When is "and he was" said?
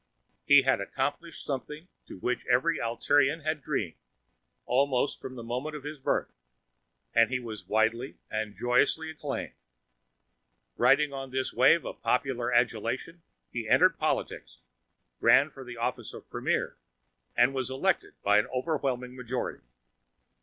7.13-7.67